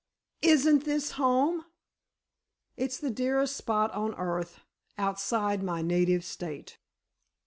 [0.41, 1.63] "Isn't this home?"
[2.75, 6.79] "It's the dearest spot on earth—outside my native state."